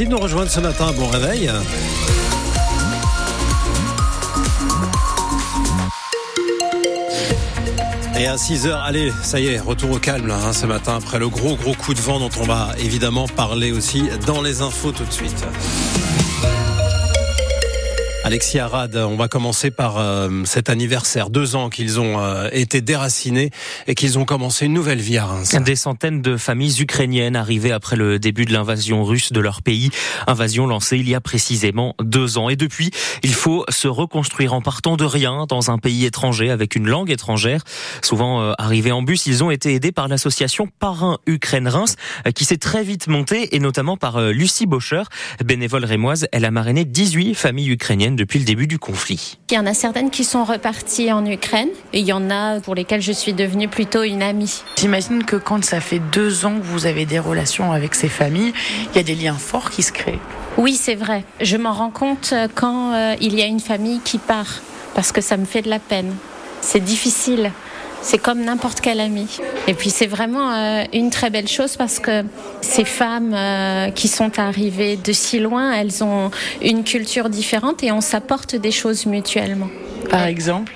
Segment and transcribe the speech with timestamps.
[0.00, 0.94] Merci de nous rejoindre ce matin.
[0.96, 1.50] Bon réveil.
[8.18, 11.28] Et à 6h, allez, ça y est, retour au calme hein, ce matin après le
[11.28, 15.04] gros gros coup de vent dont on va évidemment parler aussi dans les infos tout
[15.04, 15.44] de suite.
[18.22, 21.30] Alexis Arad, on va commencer par euh, cet anniversaire.
[21.30, 23.50] Deux ans qu'ils ont euh, été déracinés
[23.86, 25.56] et qu'ils ont commencé une nouvelle vie à Reims.
[25.64, 29.90] Des centaines de familles ukrainiennes arrivées après le début de l'invasion russe de leur pays.
[30.26, 32.50] Invasion lancée il y a précisément deux ans.
[32.50, 32.90] Et depuis,
[33.22, 37.10] il faut se reconstruire en partant de rien dans un pays étranger avec une langue
[37.10, 37.64] étrangère.
[38.02, 41.96] Souvent euh, arrivés en bus, ils ont été aidés par l'association Parrain Ukraine-Reims
[42.34, 45.04] qui s'est très vite montée et notamment par Lucie Bocher,
[45.42, 46.28] bénévole rémoise.
[46.32, 49.38] Elle a marrainé 18 familles ukrainiennes depuis le début du conflit.
[49.50, 52.60] Il y en a certaines qui sont reparties en Ukraine et il y en a
[52.60, 54.62] pour lesquelles je suis devenue plutôt une amie.
[54.78, 58.52] J'imagine que quand ça fait deux ans que vous avez des relations avec ces familles,
[58.92, 60.18] il y a des liens forts qui se créent.
[60.56, 61.24] Oui, c'est vrai.
[61.40, 64.60] Je m'en rends compte quand euh, il y a une famille qui part
[64.94, 66.14] parce que ça me fait de la peine.
[66.60, 67.52] C'est difficile.
[68.02, 69.38] C'est comme n'importe quel ami.
[69.66, 72.24] Et puis c'est vraiment euh, une très belle chose parce que
[72.60, 76.30] ces femmes euh, qui sont arrivées de si loin, elles ont
[76.62, 79.68] une culture différente et on s'apporte des choses mutuellement.
[80.08, 80.72] Par exemple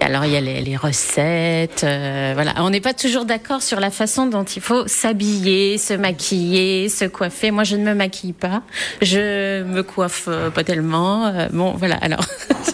[0.00, 2.54] Alors il y a les, recettes, euh, voilà.
[2.56, 7.04] On n'est pas toujours d'accord sur la façon dont il faut s'habiller, se maquiller, se
[7.04, 7.50] coiffer.
[7.50, 8.62] Moi, je ne me maquille pas,
[9.02, 11.32] je me coiffe pas tellement.
[11.52, 11.96] bon, voilà.
[11.96, 12.24] Alors.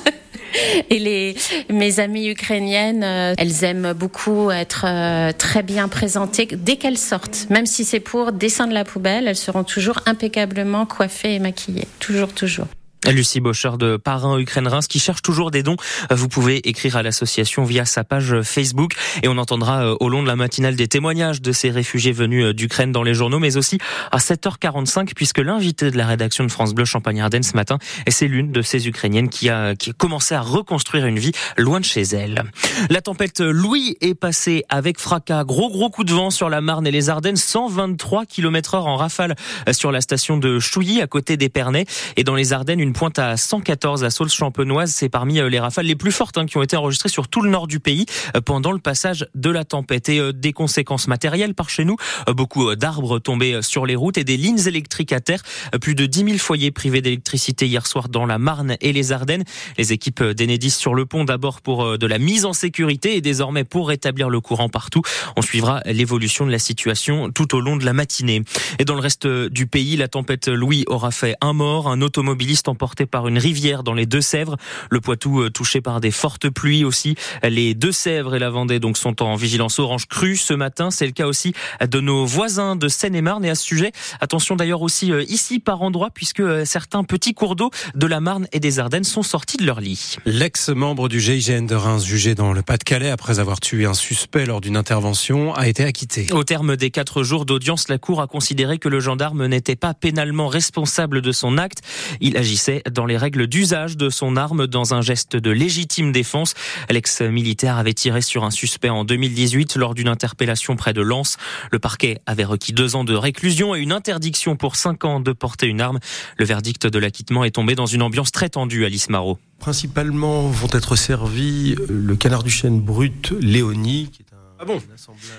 [0.91, 1.34] Et les,
[1.70, 7.46] mes amies ukrainiennes, euh, elles aiment beaucoup être euh, très bien présentées dès qu'elles sortent.
[7.50, 11.88] Même si c'est pour descendre la poubelle, elles seront toujours impeccablement coiffées et maquillées.
[11.98, 12.66] Toujours, toujours.
[13.06, 15.77] Lucie Bocher de Parrain Ukraine Reims qui cherche toujours des dons.
[16.10, 20.22] Vous pouvez écrire à l'association via sa page Facebook et on entendra euh, au long
[20.22, 23.56] de la matinale des témoignages de ces réfugiés venus euh, d'Ukraine dans les journaux, mais
[23.56, 23.78] aussi
[24.10, 28.52] à 7h45 puisque l'invité de la rédaction de France Bleu Champagne-Ardenne ce matin, c'est l'une
[28.52, 32.02] de ces Ukrainiennes qui a, qui a commencé à reconstruire une vie loin de chez
[32.02, 32.42] elle.
[32.91, 35.44] La tempête Louis est passée avec fracas.
[35.44, 38.97] Gros gros coup de vent sur la Marne et les Ardennes, 123 km heure en
[38.97, 39.37] rafale
[39.69, 43.19] euh, sur la station de Chouilly à côté d'Épernay et dans les Ardennes une pointe
[43.19, 44.91] à 114 à Saulce-Champenoise.
[44.91, 47.43] C'est parmi euh, les rafales les plus fortes hein, qui ont été enregistrées sur tout
[47.43, 48.06] le nord du pays
[48.37, 50.09] euh, pendant le passage de la tempête.
[50.09, 51.97] Et euh, des conséquences matérielles par chez nous,
[52.28, 55.43] beaucoup d'arbres tombés sur les routes et des lignes électriques à terre.
[55.81, 59.44] Plus de 10 000 foyers privés d'électricité hier soir dans la Marne et les Ardennes.
[59.76, 63.65] Les équipes d'Enedis sur le pont d'abord pour de la mise en sécurité et désormais
[63.65, 65.03] pour rétablir le courant partout.
[65.37, 68.43] On suivra l'évolution de la situation tout au long de la matinée.
[68.78, 72.69] Et dans le reste du pays, la tempête Louis aura fait un mort, un automobiliste
[72.78, 74.56] emporté porté par une rivière dans les Deux-Sèvres.
[74.89, 77.16] Le Poitou euh, touché par des fortes pluies aussi.
[77.43, 80.93] Les Deux-Sèvres et la Vendée donc sont en vigilance orange crue ce matin.
[80.93, 83.44] C'est le cas aussi de nos voisins de Seine-et-Marne.
[83.44, 83.91] Et à ce sujet,
[84.21, 88.21] attention d'ailleurs aussi euh, ici par endroit puisque euh, certains petits cours d'eau de la
[88.21, 90.17] Marne et des Ardennes sont sortis de leur lit.
[90.25, 94.61] L'ex-membre du GIGN de Reims jugé dans le Pas-de-Calais après avoir tué un suspect lors
[94.61, 96.28] d'une intervention a été acquitté.
[96.33, 99.94] Au terme des quatre jours d'audience, la Cour a considéré que le gendarme n'était pas
[99.94, 101.83] pénalement responsable de son acte.
[102.21, 106.55] Il agissait dans les règles d'usage de son arme dans un geste de légitime défense.
[106.91, 111.37] L'ex-militaire avait tiré sur un suspect en 2018 lors d'une interpellation près de Lens.
[111.71, 115.33] Le parquet avait requis deux ans de réclusion et une interdiction pour cinq ans de
[115.33, 115.99] porter une arme.
[116.37, 119.39] Le verdict de l'acquittement est tombé dans une ambiance très tendue à Lismaro.
[119.59, 124.11] Principalement vont être servis le canard du chêne brut Léonie,
[124.60, 124.80] ah bon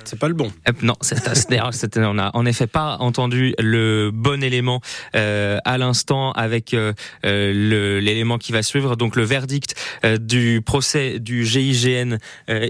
[0.06, 0.50] C'est pas le bon.
[0.68, 0.94] Euh, non,
[1.98, 4.82] on n'a en effet pas entendu le bon élément
[5.16, 6.94] euh, à l'instant avec euh,
[7.24, 8.96] l'élément qui va suivre.
[8.96, 9.76] Donc le verdict
[10.22, 12.18] du procès du GIGN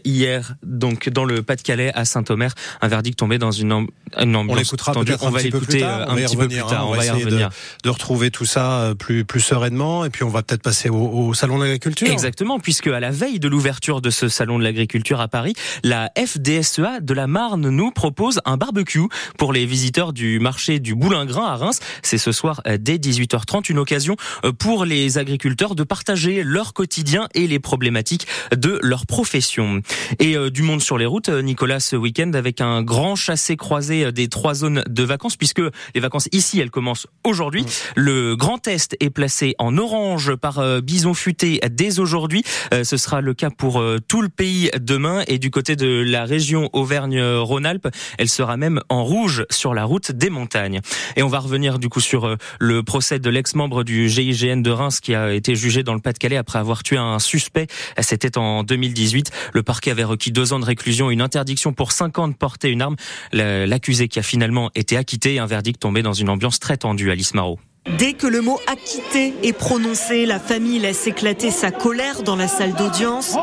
[0.03, 3.87] hier, donc dans le Pas-de-Calais à Saint-Omer, un verdict tombé dans une,
[4.19, 6.89] une ambiance on l'écoutera peut-être on va l'écouter un petit peu plus tard.
[6.89, 7.49] on, va, y revenir.
[7.83, 11.33] De, retrouver tout ça plus plus sereinement et puis on va peut-être passer au, au
[11.33, 12.09] salon de l'agriculture.
[12.09, 16.11] Exactement, puisque à la veille de l'ouverture de ce salon de l'agriculture à Paris, la
[16.17, 19.07] F DSEA de la Marne nous propose un barbecue
[19.37, 21.79] pour les visiteurs du marché du Boulingrin à Reims.
[22.01, 24.15] C'est ce soir euh, dès 18h30 une occasion
[24.45, 29.81] euh, pour les agriculteurs de partager leur quotidien et les problématiques de leur profession.
[30.19, 34.29] Et euh, du monde sur les routes, Nicolas, ce week-end avec un grand chassé-croisé des
[34.29, 35.61] trois zones de vacances puisque
[35.93, 37.65] les vacances ici, elles commencent aujourd'hui.
[37.95, 42.43] Le Grand Est est placé en orange par Bison Futé dès aujourd'hui.
[42.71, 46.69] Ce sera le cas pour tout le pays demain et du côté de la région
[46.73, 47.89] Auvergne-Rhône-Alpes.
[48.17, 50.79] Elle sera même en rouge sur la route des montagnes.
[51.15, 54.71] Et on va revenir du coup sur euh, le procès de l'ex-membre du GIGN de
[54.71, 57.67] Reims qui a été jugé dans le Pas-de-Calais après avoir tué un suspect.
[57.99, 59.31] C'était en 2018.
[59.53, 62.69] Le parquet avait requis deux ans de réclusion, une interdiction pour cinq ans de porter
[62.69, 62.95] une arme.
[63.33, 67.15] L'accusé qui a finalement été acquitté, un verdict tombé dans une ambiance très tendue à
[67.15, 67.59] Lismaro.
[67.97, 72.47] Dès que le mot acquitté est prononcé, la famille laisse éclater sa colère dans la
[72.47, 73.35] salle d'audience.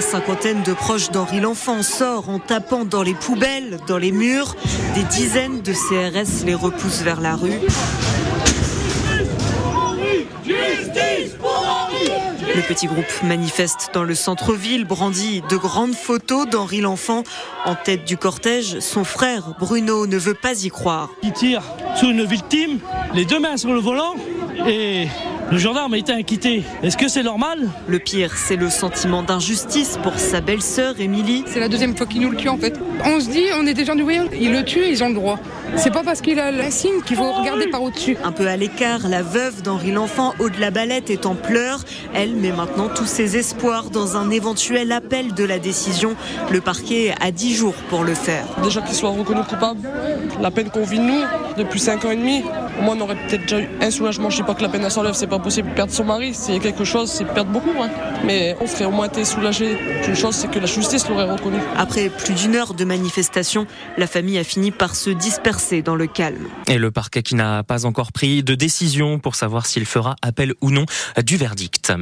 [0.00, 4.56] La cinquantaine de proches d'Henri L'Enfant sort en tapant dans les poubelles, dans les murs.
[4.94, 7.52] Des dizaines de CRS les repoussent vers la rue.
[12.56, 17.22] Le petit groupe manifeste dans le centre-ville, brandit de grandes photos d'Henri L'Enfant.
[17.66, 21.10] En tête du cortège, son frère Bruno ne veut pas y croire.
[21.22, 21.60] Il tire
[21.96, 22.78] sur une victime,
[23.12, 24.14] les deux mains sur le volant,
[24.66, 25.08] et
[25.50, 26.62] le gendarme a été inquiété.
[26.82, 27.68] Est-ce que c'est normal?
[27.88, 31.44] Le pire, c'est le sentiment d'injustice pour sa belle-sœur Émilie.
[31.46, 32.78] C'est la deuxième fois qu'il nous le tue en fait.
[33.04, 35.14] On se dit, on est des gens du voyant, ils le tuent, ils ont le
[35.14, 35.38] droit.
[35.76, 38.16] C'est pas parce qu'il a l'insigne qu'il faut regarder par au-dessus.
[38.24, 41.80] Un peu à l'écart, la veuve d'Henri L'Enfant, Aude la Balette, est en pleurs.
[42.14, 46.16] Elle met maintenant tous ses espoirs dans un éventuel appel de la décision.
[46.50, 48.44] Le parquet a 10 jours pour le faire.
[48.62, 49.80] Déjà qu'il soit reconnu coupable,
[50.40, 51.22] la peine qu'on vit nous
[51.56, 52.42] depuis 5 ans et demi,
[52.80, 54.30] au moins on aurait peut-être déjà eu un soulagement.
[54.30, 55.70] Je sais pas que la peine à s'enlève, c'est pas possible.
[55.74, 57.74] Perdre son mari, c'est quelque chose, c'est perdre beaucoup.
[57.80, 57.90] Hein.
[58.24, 61.58] Mais on serait au moins été soulagé d'une chose, c'est que la justice l'aurait reconnu.
[61.76, 63.66] Après plus d'une heure de manifestation,
[63.98, 66.48] la famille a fini par se disperser dans le calme.
[66.66, 70.54] Et le parquet qui n'a pas encore pris de décision pour savoir s'il fera appel
[70.60, 70.86] ou non
[71.22, 71.92] du verdict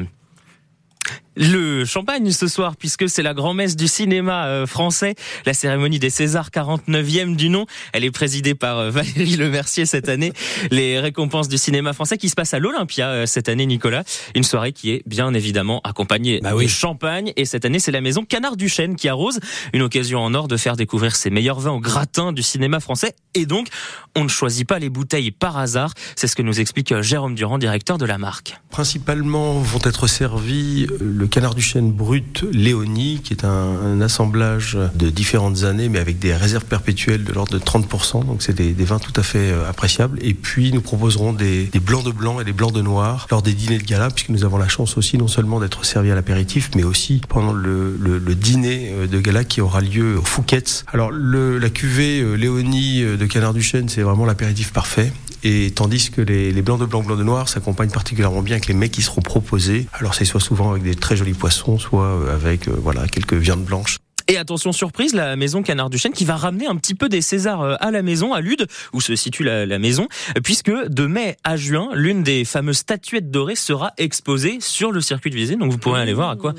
[1.39, 5.15] le champagne ce soir puisque c'est la grand-messe du cinéma euh, français,
[5.47, 7.65] la cérémonie des Césars 49e du nom.
[7.93, 10.33] Elle est présidée par euh, Valérie Lemercier cette année.
[10.73, 14.03] Les récompenses du cinéma français qui se passent à l'Olympia euh, cette année, Nicolas.
[14.35, 18.01] Une soirée qui est bien évidemment accompagnée bah de champagne et cette année c'est la
[18.01, 19.39] maison Canard Duchesne qui arrose.
[19.73, 23.15] Une occasion en or de faire découvrir ses meilleurs vins au gratin du cinéma français
[23.35, 23.69] et donc
[24.17, 25.93] on ne choisit pas les bouteilles par hasard.
[26.17, 28.61] C'est ce que nous explique Jérôme Durand, directeur de la marque.
[28.71, 35.11] Principalement vont être servis le canard du chêne brut Léonie, qui est un, assemblage de
[35.11, 38.25] différentes années, mais avec des réserves perpétuelles de l'ordre de 30%.
[38.25, 40.19] Donc c'est des, vins tout à fait euh, appréciables.
[40.23, 43.53] Et puis nous proposerons des, blancs de blanc et des blancs de noir lors des
[43.53, 46.71] dîners de gala, puisque nous avons la chance aussi non seulement d'être servis à l'apéritif,
[46.77, 50.85] mais aussi pendant le, dîner euh, de gala qui aura lieu au Fouquet's.
[50.93, 55.13] Alors la cuvée euh, Léonie de Canard du Chêne, c'est vraiment l'apéritif parfait.
[55.45, 58.75] Et tandis que les, blancs de blanc, blancs de noir s'accompagnent particulièrement bien avec les
[58.75, 59.87] mets qui seront proposés.
[59.93, 63.35] Alors c'est soit souvent avec des très jolis poissons, soit euh, avec euh, voilà quelques
[63.35, 63.99] viandes blanches.
[64.31, 67.63] Et attention surprise, la maison Canard Duchesne qui va ramener un petit peu des Césars
[67.63, 70.07] euh, à la maison, à Lude, où se situe la, maison,
[70.45, 75.31] puisque de mai à juin, l'une des fameuses statuettes dorées sera exposée sur le circuit
[75.31, 75.57] de visée.
[75.57, 76.53] Donc vous pourrez aller voir à quoi,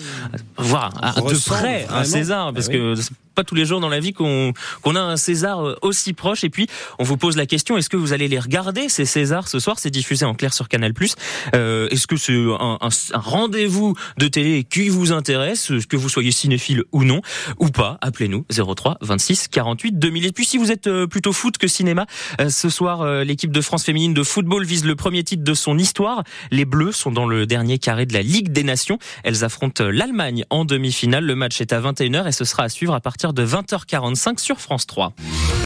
[0.58, 2.96] voir de près un César, parce ah que
[3.44, 4.54] tous les jours dans la vie qu'on
[4.96, 6.44] a un César euh, aussi proche.
[6.44, 9.48] Et puis, on vous pose la question est-ce que vous allez les regarder ces Césars
[9.48, 9.80] ce soir?
[9.80, 10.94] C'est diffusé en clair sur Canal+.
[11.56, 16.32] Euh, est-ce que c'est un, un, rendez-vous de télé qui vous intéresse, que vous soyez
[16.32, 17.22] cinéphile ou non,
[17.58, 20.26] ou pas Appelez-nous 03 26 48 2000.
[20.26, 22.06] Et puis, si vous êtes euh, plutôt foot que cinéma,
[22.42, 25.78] euh, ce soir, l'équipe de France féminine de football vise le premier titre de son
[25.78, 26.24] histoire.
[26.52, 29.00] Les Bleus sont dans le dernier carré de la Ligue des Nations.
[29.24, 31.26] Elles affrontent l'Allemagne en demi-finale.
[31.26, 33.00] Le match est à 21h et ce sera à suivre à
[33.34, 35.14] de 20h45 sur France 3.